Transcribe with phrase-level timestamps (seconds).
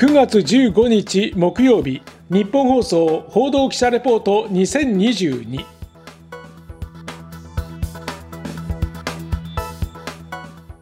[0.00, 2.00] 9月15日木曜日
[2.30, 5.62] 日本放送報道記者レポート2022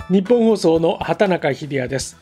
[0.09, 2.17] 日本放送の畑中秀也です。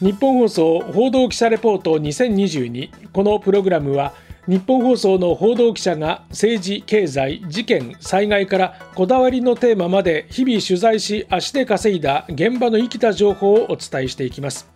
[0.00, 4.14] 日本放送報道記者レポート2022このプログラムは
[4.46, 14.66] 日本放送の報道記者が政治、経済、事件、災害からこだわりのテーマまで日々取材し足で稼いだ現場の生きた情報をお伝えしていきます。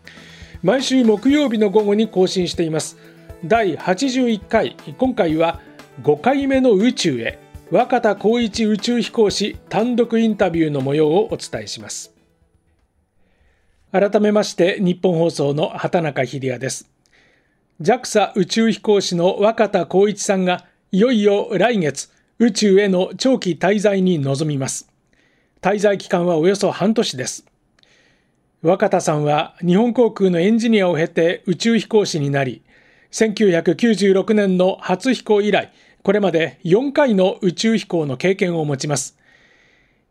[0.62, 2.96] 毎週木曜日の午後に更新しています。
[3.44, 5.60] 第81回今回は
[6.02, 7.40] 5回目の宇宙へ
[7.72, 12.12] 若田光一宇宙飛行士単独インタビューの模様をお伝えします。
[13.90, 16.88] 改めまして日本放送の畑中秀也です。
[17.80, 22.08] JAXA 宇宙飛行士の若田光一さんがいよいよ来月
[22.38, 24.88] 宇宙への長期滞在に臨みます。
[25.60, 27.51] 滞在期間はおよそ半年です。
[28.62, 32.62] 若田さんは日本航空のエンジニアを経て宇宙飛行士になり
[33.10, 39.18] 1996年の初飛行以来これまで4回の宇宙飛行の経験を持ちます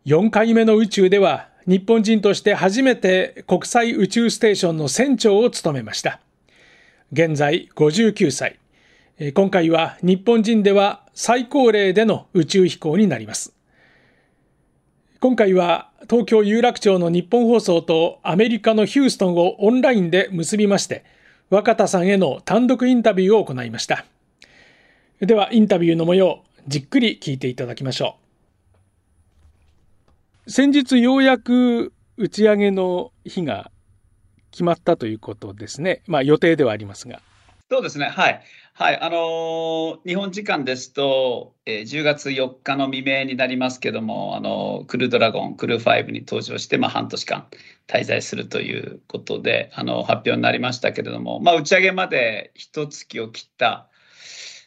[0.06, 6.20] 4回目の宇宙では日本人として初めて国際宇宙ステーションの船長を務めました
[7.12, 8.58] 現在59歳。
[9.34, 13.54] 今回は日本人では最高齢での宇宙飛行になります。
[15.22, 21.04] 今回は東京有楽町の日本放送とアメリカのヒューストンをオンラインで結びまして、
[21.48, 24.04] 若田さんへの単独インタビューを行いました。
[25.20, 28.16] ではインタビューの模様、じっくり聞いていただきましょ
[30.48, 30.50] う。
[30.50, 33.70] 先日ようやく打ち上げの日が
[34.50, 36.02] 決まったということですね。
[36.08, 37.22] まあ予定ではありますが。
[37.72, 38.04] そうですね。
[38.04, 38.42] はい。
[38.74, 39.00] はい。
[39.00, 47.46] あのー、日本時間ですと、えー、10月4日の未明になりますけども、あのー、クルードラゴン、クルー5に登場して、まあ、半年間
[47.86, 53.88] 滞在するということで、あの、発表になりましたけれども、まあ、打ち上げまで一月を切った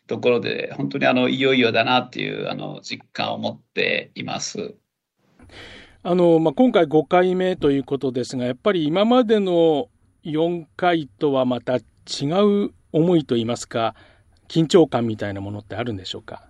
[0.08, 4.74] ところで、本当にあの、いよいよだなっていう、あの、実感を持っています。
[6.02, 9.90] あの、まあ、今回5回目ということですが、やっぱり今までの
[10.24, 11.82] 4回とはまた違
[12.66, 13.94] う思いといいますか、
[14.48, 16.44] 緊張感みたいなものってあるんでしょうか？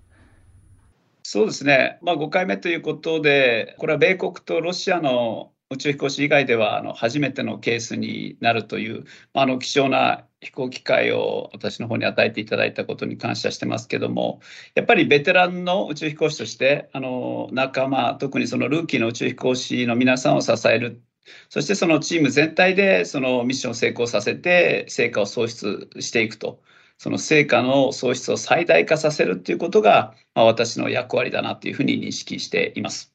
[1.23, 14.39] そうですね、まあ、5回目ということで、これは米国とロシアの宇宙飛行士以外ではあの初めてのケースになるという、あの貴重な飛行機会を私の方に与えていただいたことに感謝してますけども、
[14.75, 21.01] やっぱりベテランの宇宙飛行士として、あの仲間、特にそのルーキーの宇宙飛行士の皆さんを支える、
[21.49, 26.59] そしてそのチーム全体でそのミッションを成功させて、成果を創出していくと。
[26.97, 33.13] その成果の創出を最大化させるということが、まあ、私の役割だなというふうに認識しています。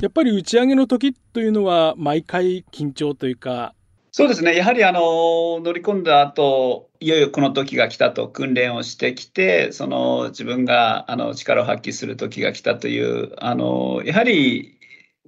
[0.00, 3.74] やっぱり打ち上げの時というのは、毎回緊張というか、
[4.12, 14.79] そうですね、やはりあの乗り込んだ後いよいよこの時が来たと訓練をしてきて、その自分があの力を発揮する時が来たという、あのやはり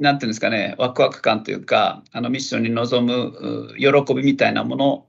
[0.02, 5.06] なんていうんですかね、ワクワク感というか、あのミッションに臨む喜びみたいなもの、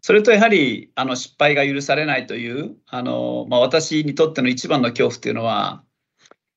[0.00, 5.84] それとやはりあの失敗が許されないという、あのまあ、私にとっての一番の恐怖というのは、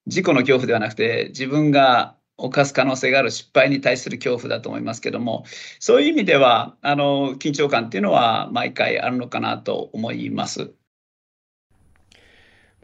[0.08, 5.46] 事故の恐怖ではなくて、自分が犯す可能性がある失敗に対する恐怖だと思いますけども、
[5.80, 10.72] そういう意味では、あの緊張感っていうのは毎回あるのかなと思います。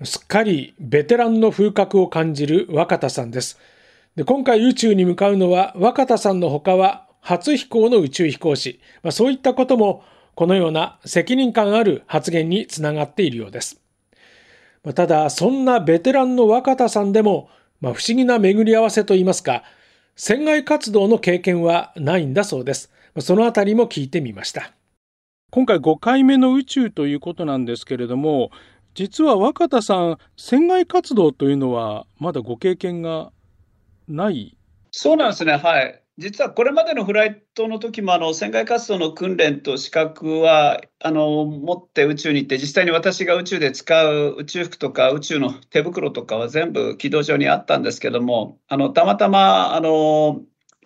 [0.03, 3.59] すっかりベテランの風格を感じる若田さんです。
[4.15, 10.03] で今回宇宙に向かうのは若田さんのほかは初飛行の宇宙飛行士、まあ、そういったことも
[10.35, 13.81] このような責任感ある発言につながっているようです。
[14.83, 17.49] まあ、ただそんなベテランの若田さんでも
[17.81, 19.63] まあ、不思議な巡り合わせといいますか、
[20.15, 22.91] 船外活動の経験はないんだそうです。
[23.15, 24.71] まあそのあたりも聞いてみました。
[25.49, 28.51] 今回5回目の宇宙ということなんですけれども、
[28.93, 33.31] 実は若田さん、船外活動というのはまだご経験が
[34.11, 34.57] ない？
[34.91, 36.01] そうなんですね、はい。
[36.17, 50.41] 実はこれまでのフライトの時もあの船外活動の訓練と資格はあの持って宇宙に行って実際に私が宇宙で使う宇宙服とか宇宙の手袋とかは全部軌道上にあったんですけどもあのたまたまあの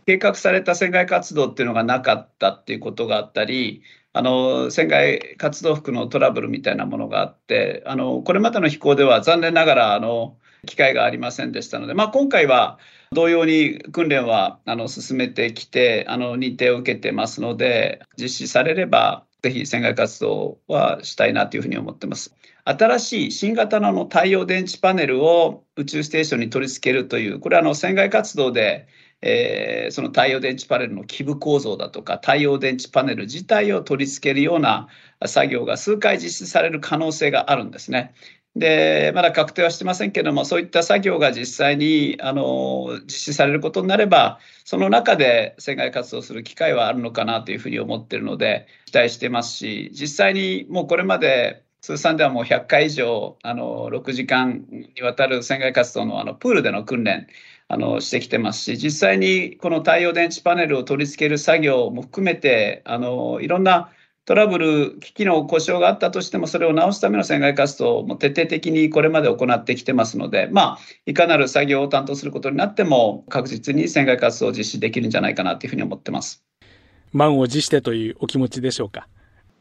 [0.06, 3.82] 計画された船外活動っていうのがなかったっていうことがあったり
[4.14, 12.80] あの船外活動服のトラブルみたいなものがあってあのこれまでの飛行では残念ながらあの機会がありませんでしたので、まあ、今回は
[13.12, 22.34] 同様に訓練はあの進めてきてあの認定を受けてますので実施されればぜひ船外活動はしたいなというふうに思ってます。
[22.68, 28.88] 新しい新型の太陽電池パネルを宇宙ステーションに取り付けるという、これはあの船外活動で
[29.22, 34.88] えー、その太陽電池パネルの基部構造だとか、太陽電池パネル自体を取り付けるような
[35.26, 38.14] 作業が数回実施される可能性があるんですね。
[38.56, 54.66] で、まだ確定はしてませんけども、そういった作業が実際にあの実施されることになれば、その中で船外活動する機会はあるのかなというふうに思ってるので、期待してますし、実際にもうこれまで通算ではもう100回以上、あの6時間
[54.96, 57.28] にわたる船外活動のあのプールでの訓練、
[57.68, 63.92] あのしてきてますし、実際にこの太陽電池パネルを取り付ける作業も含めて、あのいろんな
[64.26, 76.44] トラブル、機器の故障があったとしても、それを直すための船外活動も徹底的にこれまで行ってきてますので、まあ、いかなる作業を担当することになっても、確実に船外活動を実施できるんじゃないかなというふうに思ってます。
[77.14, 79.08] 満を持してというお気持ちでしょうか？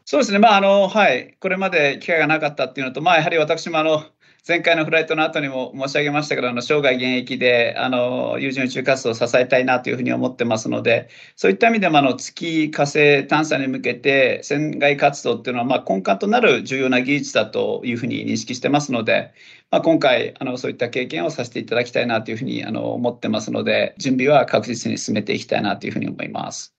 [0.06, 4.02] そうですね、まああのはい、これまで機会がなかったっていうのと、まあ、やはり私もあの
[4.46, 19.32] 前回のフライトの後にも申し上げましたけど、あの生涯現役であの有人宇宙活動を支えたいなというふうに思ってますので、そういった意味でもあの月、火星探査に向けて船外活動っていうのはまあ根幹となる重要な技術だというふうに認識してますので、
[19.70, 26.74] まあ、今回あの、そういった経験をさせていただきたいなというふうにあの思ってますので、準備は確実に進めていきたいなというふうに思います。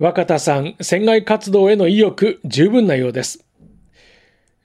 [0.00, 3.44] 若田さん、船外活動への意欲、十分なようです。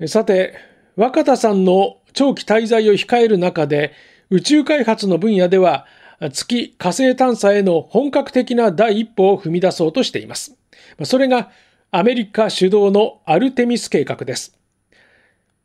[0.08, 3.94] さて、若田さんの長期滞在を控える中で、
[4.30, 5.86] 宇宙開発の分野では、
[6.32, 10.56] 月火星探査への本格的な第一歩を踏み出そうとしています。
[11.04, 11.50] それが
[11.90, 14.58] アメリカ主導のアルテミス計画です。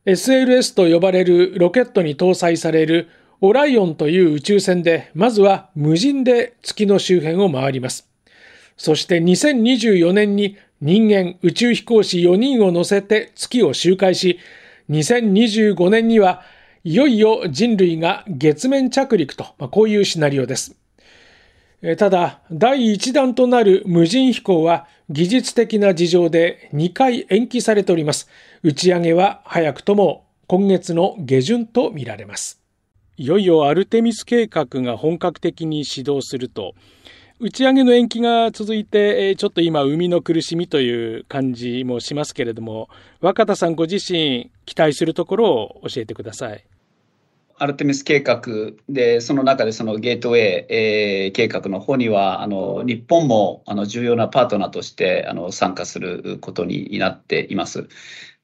[0.06, 3.08] SLS と呼ばれるロケットに搭載される
[3.40, 8.08] オライオンという宇宙船で、まずは無人で月の周辺を回ります。
[8.76, 14.38] そして2024年に人間宇宙飛行士4人を乗せて月を周回し、
[14.90, 16.42] 2025年には
[16.84, 20.76] いよいよ人類が月面着陸と、まあ、こういうシナリオです。
[21.98, 28.28] ただ、第1弾となる無人飛行は技術的な事情で2回延期されております。
[28.62, 32.60] 打ち上げは早くとも今月の下旬とみられます。
[33.16, 36.74] いよいよアルテミス計画が本格的に始動すると、
[37.38, 42.88] 打ち上げの延期が続いて、えちょっと今、生みの苦しみという感じもしますけれども、
[43.20, 46.64] 若田さんご自身、期待するところを教えてください。
[47.58, 48.40] アルテミス計画
[48.88, 57.86] で、その中でそのゲートウェイ、えー、計画の方には、あの日本もあの重要なパートナーとしてあの参加することになっています。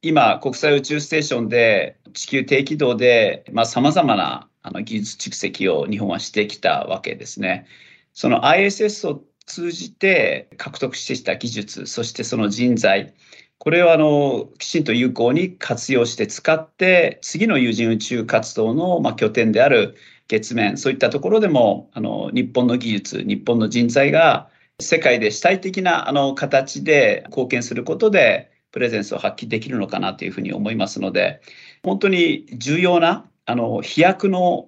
[0.03, 7.65] 今、国際宇宙ステーションで地球低軌道でさまざ、まなあの技術蓄積を日本はしてきたわけですね。
[8.15, 13.15] その ISS を通じて獲得してきた技術、そしてその人材、
[13.59, 19.97] これをあのきちんと有効に活用して使って、次の有人宇宙活動のま拠点である
[20.29, 24.49] 月面、そういったところでもあの日本の技術、日本の人材が
[24.81, 31.41] 世界で主体的なあの形で貢献することで、プレゼンスを発揮できるのかなというふうに思いますので、
[31.83, 34.67] 本当に重要なあの飛躍の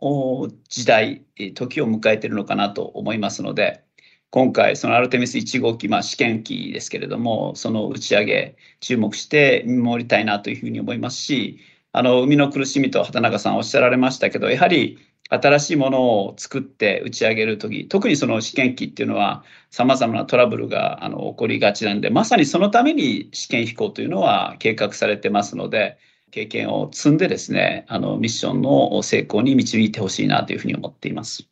[0.69, 1.25] 時代、
[1.55, 3.85] 時を迎えているのかなと思いますので、
[4.31, 11.61] 今回、そのアルテミス1号機、まあ、試験機ですけれども、その打ち上げ、注目して見守りたいなというふうに思いますし、
[11.93, 14.99] あの海の苦しみと畑中さんおっしゃられましたけど、やはり
[15.29, 25.97] 新しいものを作って打ち上げるとき、特にその試験機っていうのは、さまざまなトラブルがあの起こりがちなんで、まさにそのために試験飛行というのは計画されてますので、
[26.35, 31.47] 経験を積んでですね、あのミッションの成功に導いてほしいなというふうに思っています。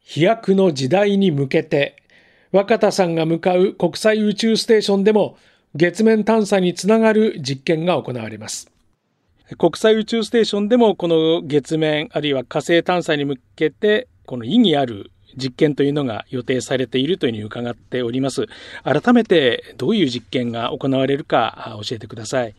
[0.00, 1.96] 飛躍の時代に向けて、
[2.52, 5.38] 若田さんが向かう国際宇宙ステーションでも
[5.74, 8.70] 月面探査につながる実験が行われます。
[9.56, 18.46] 国際宇宙ステーションでもこの月面あるいは火星探査に向けてこの意義ある実験というのが予定されているというふうに伺っております。
[18.82, 22.54] 改めてどういう実験が行われるか教えてください。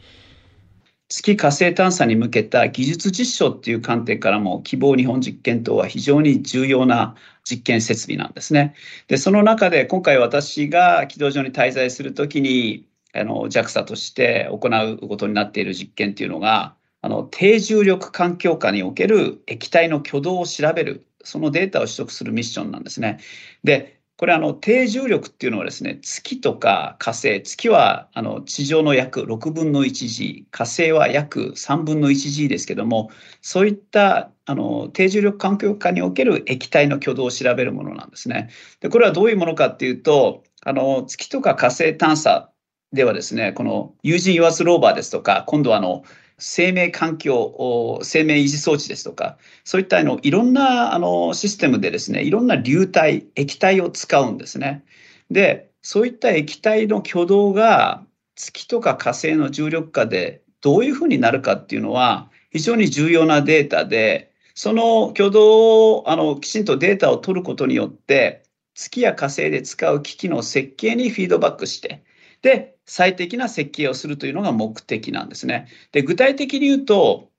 [1.07, 8.73] 月火星探査に向けた技術実証っていう観点からも希望日本実験棟は非常に重要な実験設備なんですね。
[9.07, 23.19] で、その中で今回私が軌道上に滞在するときにあの JAXA として行うことになっている実験っていうのがあの低重力環境下における液体の挙動を調べるそのデータを取得するミッションなんですね。
[23.63, 33.09] で、これあの低重力っていうのはですね月とか火星月はあの地上の約6分の 1G 火星は約3分の 1G ですけども
[33.41, 38.49] そういったあの低重力環境下における液体の挙動を調べるものなんですね。
[38.79, 42.51] でこれはどういうものかっていうとあの月とか火星探査
[42.93, 46.03] ではですねこの有人油圧ローバーですとか今度はあの
[46.37, 54.83] 生命環境、生命維持装置ですとか、そういったあのいろんなあのシステムでですね、いろんな流体、液体を使うんですね。
[55.31, 58.03] で、そういった液体の挙動が
[58.35, 72.03] 月とか火星の重力下でどういうふうになるかっていうのは非常に重要なデータで、その挙動をあのきちんとデータを取ることによって、月や火星で使う機器の設計にフィードバックして、
[72.41, 75.67] で、最適な設計をするというのが目的なんですね。
[75.91, 77.29] で、具体的に言うと、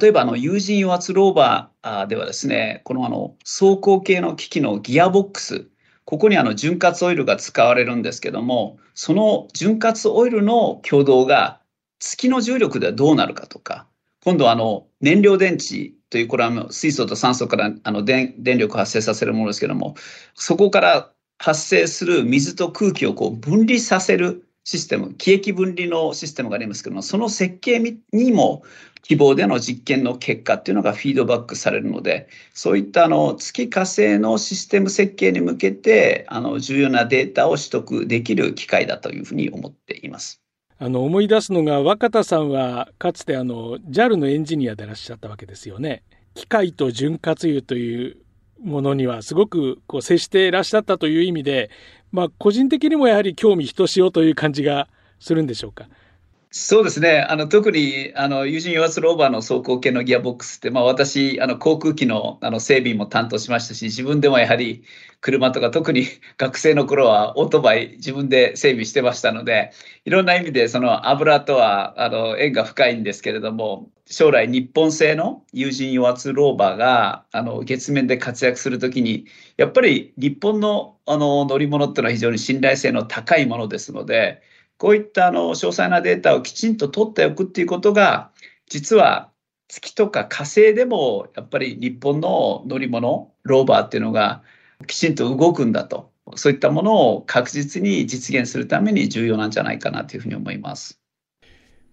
[0.00, 5.66] 例えばあの有人油圧ローバーではですね、このあの走行系の機器のギアボックス、
[6.04, 11.60] ここにあの潤滑オイルが使われるんですけども、その潤滑オイルの挙動が
[12.00, 13.86] 月の重力ではどうなるかとか、
[14.24, 19.94] 今度あの燃料電池という、これは水素と酸素からあの電電力を発生させるものですけども、
[20.34, 27.78] そこから発生する水と空気をこう分離させるシステム、気液分離のシステムがありますけども、その設計
[28.12, 28.64] にも
[29.02, 40.42] 希望での実験の結果っていうのがフィードバックされるので、そういったあの月火星のシステム設計に向けて、あの重要なデータを取得できる機会だというふうに思っています。
[40.78, 46.02] あの思い出すのが若田さんはかつてあの JAL のエンジニアでいらっしゃったわけですよね。
[46.34, 48.18] 機械と潤滑油という
[48.62, 51.70] ものにはすごくこう接していらっしゃったという意味で、
[52.12, 54.88] まあ、個人的にもやはり興味ひとしおという感じが
[55.20, 55.88] するんでしょうか？
[56.50, 57.20] そうですね。
[57.28, 64.82] あの特にあの友人油圧ローバーの走行系のギアボックスって、まあ、私あの航空機のあの整備も担当しましたし自分でもやはり
[65.20, 66.06] 車とか特に
[66.38, 69.72] 学生の頃はオートバイ自分で整備してましたので
[70.06, 79.26] いろんな意味でその油とはあの縁が深いんですけれども将来日本製の友人油圧ローバーがあの月面で活躍するときに
[79.58, 84.40] やっぱり日本のあの乗り物っていうのは非常に信頼性の高いものですので
[84.78, 88.30] こういったあの詳細なデータをきちんと取っておくっていうことが、
[88.68, 89.30] 実は
[89.68, 94.42] 月とか火星でもやっぱり日本の乗り物、ローバーっていうのが
[94.86, 101.00] きちんと動くんだと、そういったものを確実に実現するために重要なんじゃないかなというふうに思います。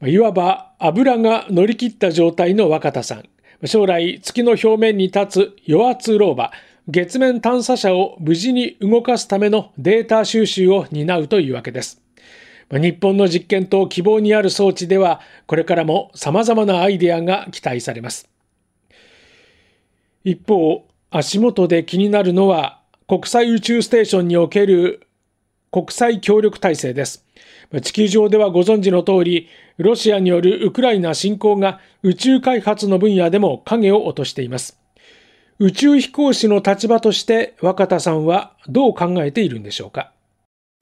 [0.04, 3.24] いわば油が乗り切った状態の若田さん。
[3.66, 12.05] 将来月の表面に立つ余圧ローバー、月面探査車を無事に動かすためのデータ収集を担うというわけです。
[12.72, 18.28] 日本の実験と希望にある装置では、これからも様々なアイデアが期待されます。
[20.24, 25.08] 一方、足元で気になるのは、国際宇宙ステーションにおける
[25.72, 27.24] 国際協力体制です。
[27.84, 34.80] 地球上ではご存知の通り、ロシアによるウクライナ侵攻が宇宙開発の分野でも影を落としています。
[35.60, 40.12] 宇宙飛行士の立場として若田さんはどう考えているんでしょうか？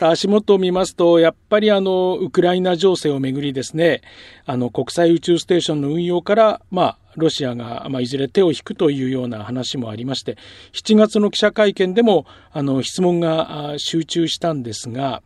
[0.09, 4.01] 足元を見ますと、やっぱりあの、ウクライナ情勢をめぐりですね、
[4.45, 10.37] あの、国際宇宙ステーションの運用から、まあ、ロシアが、まあ、いずれ手を引くというような話もありまして、
[10.73, 15.21] 7月の記者会見でも、あの、質問が集中したんですが、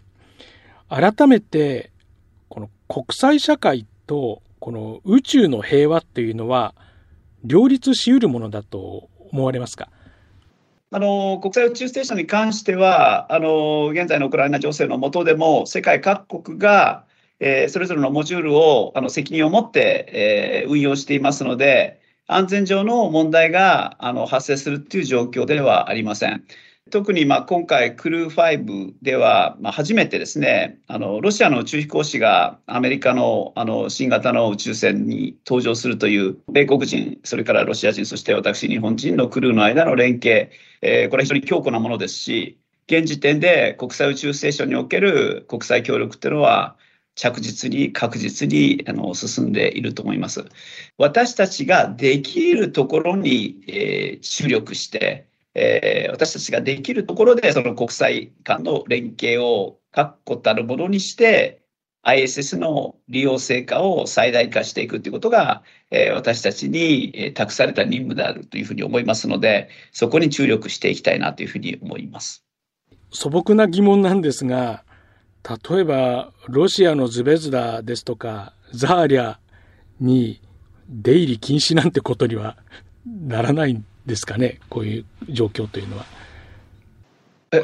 [0.90, 1.92] 改めて、
[2.50, 6.74] この国際社会と、この宇宙の平和っていうのは、
[7.44, 9.90] 両立し得るものだと思われますか？
[10.90, 17.06] あの国際宇宙ステーションに関しては、あの現在のウクライナ情勢の下でも、世界各国が、
[17.40, 26.46] えー、それぞれのモジュールをあの責任を持って、えー、運用していますので、安全上の問題があの発生するという状況ではありません。
[26.90, 40.52] 特にまあ今回、クルー5では、まあ、初めてですねあの、ロシアの宇宙飛行士がアメリカのあの新型の宇宙船に搭乗するという、米国人、それからロシア人、そして私、日本人のクルーの間の連携、
[40.82, 46.78] え、これは非常に強固なものですし、現時点で国際宇宙ステーションにおける国際協力というのは、
[47.16, 50.46] 着実に確実にあの進んでいると思います。
[50.98, 55.28] 私たちができるところに、えー、注力して、
[55.60, 61.64] えー、私たちができるところで、その国際間の連携を確固たるものにして、
[62.04, 72.46] ISS の利用成果を最大化していくということが、えー、私たちに、えー、託された任務であるというふうに思いますので、そこに注力していきたいなというふうに思います。
[73.12, 74.84] 素朴な疑問なんですが、
[75.70, 79.38] 例えば、ロシアのズベズダですとか、ザーリャ
[80.00, 80.42] に
[80.88, 82.58] 出入り禁止なんてことには
[83.06, 86.06] ならないですかね、こういう状況というのは。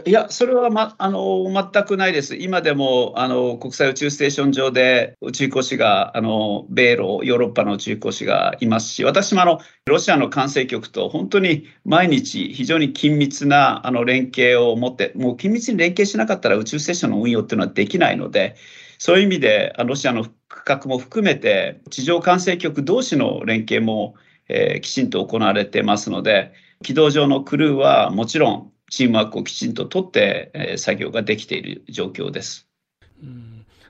[0.06, 2.36] いや、それは、ま、あの全くないです。
[2.36, 18.56] 今でもあの国際宇宙ステーション上で宇宙飛行士が、あの米ロ、ヨーロッパの宇宙飛行士がいますし、私もあのロシアの管制局と本当に毎日、非常に緊密なあの連携を持って、もう緊密に連携しなかったら宇宙ステーションの運用っていうのはできないので、
[19.00, 24.16] そういう意味でロシアの区画も含めて地上管制局同士の連携も、
[24.54, 32.68] えー、きちんと行われてますので軌道上のクルーはもちろんチームワークをきちんと取って、えー、作業ができている状況です。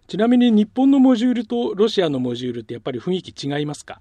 [0.08, 4.00] ちなみに日本のモジュールとロシアのモジュールってやっぱり雰囲気違いますか？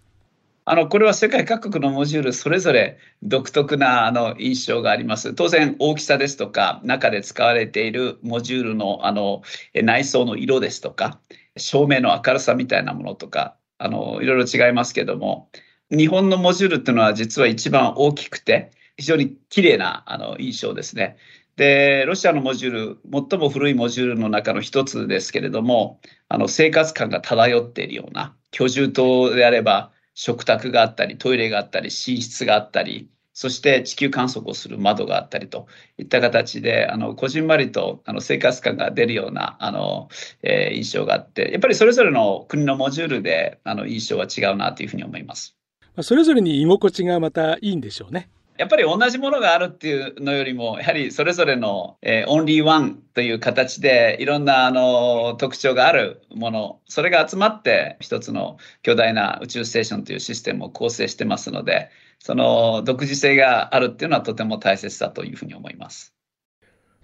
[0.65, 5.35] あのこれは世界各国のモジュールそれぞれ独特なあの印象があります。
[5.35, 9.43] 当然大きさですとか中で使われているモジュールのあの
[9.75, 11.19] 内装の色ですとか
[11.57, 15.49] 照明の明るさみたいなものとかあのいろいろ違いますけども
[15.93, 21.19] 日本のモジュールっていうのは実は一番大きくて非常に綺麗なあの印象ですね。
[21.57, 22.99] で、ロシアのモジュール、
[23.31, 35.67] 最も古いモジュールの中の一つですけれども、あの生活感が漂っているような、居住棟であれば食卓があったり、トイレがあったり、寝室があったり、そして地球観測をする窓があったりと
[35.99, 40.09] いった形で、あの、こじんまりとあの生活感が出るような、あの、
[40.43, 45.62] えー、印象があって、やっぱりそれぞれの国のモジュールで、あの、印象は違うなというふうに思います。
[46.01, 48.31] それぞれに居心地がまたいいんでしょうね。
[48.59, 66.15] やっぱり同じものがあるっていうのよりも、やはりそれぞれの、えー、オンリーワンという形で、いろんなあの特徴があるもの、それが集まって一つの巨大な宇宙ステーションというシステムを構成してますので、その独自性があるっていうのはとても大切だというふうに思います。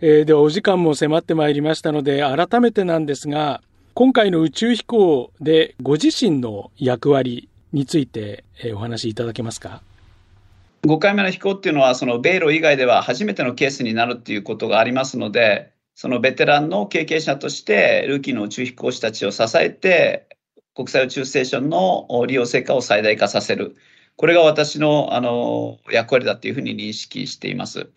[0.01, 3.63] えー、ではお時間も迫ってまいりましたので、改めてなんですが、
[3.95, 8.45] 今回の宇宙飛行でご自身の役割について
[8.75, 9.83] お話しいただけますか
[10.83, 20.29] ？5回目の飛行っていうのは、その米ロ以外では初めてのケースになるっていうことがありますので、そのベテランの経験者として、ルーキーの宇宙飛行士たちを支えて、
[20.75, 23.75] 国際宇宙ステーションの利用成果を最大化させる。
[24.15, 27.89] これが私のあの役割だというふうに認識しています。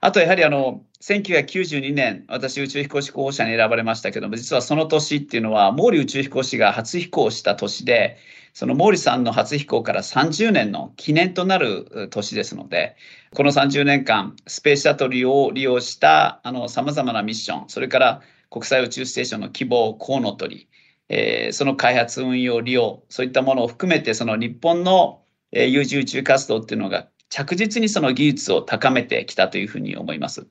[0.00, 8.18] あとやはりあの、1992年、私宇宙飛行士候補者に選ばれましたけども、実はその年っていうのは、毛利宇宙飛行士が初飛行した年で、
[8.52, 12.96] その毛利さんの初飛行から30年の記念となる年ですので、
[13.34, 20.68] この30年間、スペースシャトルを利用したあの様々なミッション、それから国際宇宙ステーションの希望、コウノトリ、
[21.08, 25.22] えー、その開発、運用、利用、そういったものを含めて、その日本の
[25.52, 30.46] 有事宇宙活動っていうのが着実にその技術を高めてきたというふうに思います。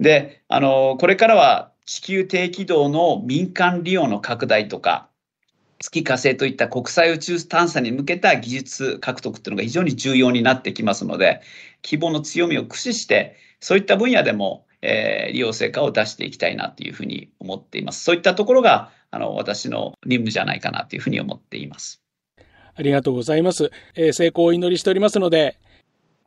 [0.00, 5.10] で、あの、これからは地球低軌道の民間利用の拡大とか、
[5.82, 11.42] 月火星といった国際宇宙探査に向けた技術獲得というのが非常に重要になってきますので、
[11.82, 18.04] 希望の強みを駆使して、そういった分野でも、えー、利用成果を出していきたいなというふうに思っています。
[18.04, 22.00] そういったところが、あの、私の任務じゃないかなというふうに思っています。
[22.74, 23.70] ありがとうございます。
[23.96, 25.58] えー、成功をお祈りしておりますので、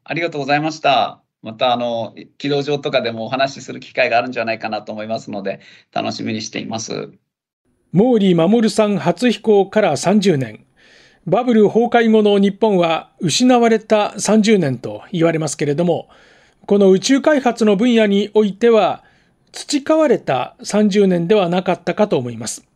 [0.03, 1.21] ありがとうございました。
[1.41, 5.61] また、あの、軌道上とかでもお話しする機会があるんじゃないかなと思いますので、
[5.93, 7.13] 楽しみにしています。
[7.95, 10.65] 毛利守さん初飛行から30年。
[11.25, 16.09] バブル崩壊後の日本は失われた30年と言われますけれども、
[16.65, 19.05] この宇宙開発の分野においては、
[19.53, 22.67] 培われた30年ではなかったかと思います。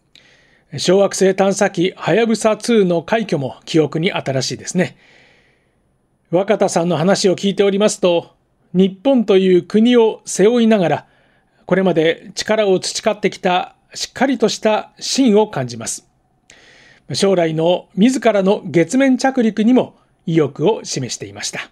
[0.78, 4.96] 小惑星探査機はやぶさ2の快挙も記憶に新しいですね。
[6.32, 8.38] 若田さんの話を聞いておりますと、
[8.74, 11.08] 日本という国を背負いながら、
[11.66, 16.08] これまで力を培ってきたしっかりとした芯を感じます。
[17.14, 21.72] 将来の自らの月面着陸にも意欲を示していました。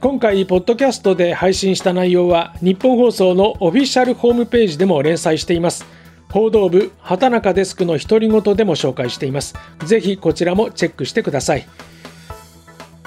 [0.00, 5.84] 今回、ポッドキャストで配信した内容は、日本放送のオフィシャルホームページでも連載しています。
[6.36, 11.66] 報道部畑中デスクの独り言でも紹介していますぜひこちらもチェックしてください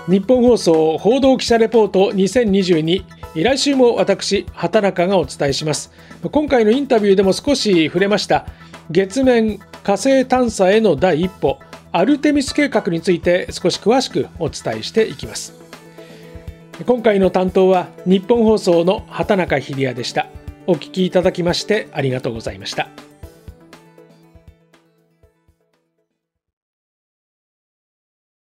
[0.08, 5.92] 日本放送報道記者レポート2022来週も私畑中がお伝えします。
[6.32, 8.46] 今回のインタビューでも少し触れました。
[8.92, 11.60] 月面火星探査への第一歩
[11.92, 15.54] アルテミス計画について少し詳しくお伝えしていきます。
[16.86, 20.28] 今回の担当は日本放送の畑中秀也でした。
[20.66, 22.90] お聞きいただきましてありがとうございました。